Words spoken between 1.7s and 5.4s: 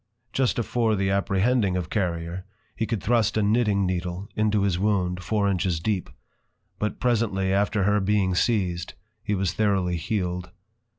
of Carrier, he could thrust a knitting Needle into his wound,